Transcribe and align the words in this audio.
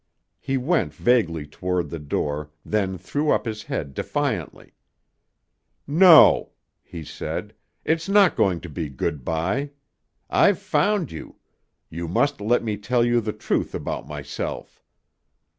He 0.39 0.57
went 0.57 0.95
vaguely 0.95 1.45
toward 1.45 1.91
the 1.91 1.99
door, 1.99 2.49
then 2.65 2.97
threw 2.97 3.29
up 3.29 3.45
his 3.45 3.61
head 3.61 3.93
defiantly. 3.93 4.73
"No," 5.85 6.53
he 6.81 7.03
said, 7.03 7.53
"it's 7.85 8.09
not 8.09 8.35
going 8.35 8.61
to 8.61 8.67
be 8.69 8.89
good 8.89 9.23
bye. 9.23 9.69
I've 10.27 10.57
found 10.57 11.11
you. 11.11 11.35
You 11.91 12.07
must 12.07 12.41
let 12.41 12.63
me 12.63 12.77
tell 12.77 13.05
you 13.05 13.21
the 13.21 13.31
truth 13.31 13.75
about 13.75 14.07
myself. 14.07 14.81